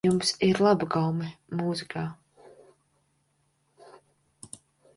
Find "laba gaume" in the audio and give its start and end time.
0.67-1.27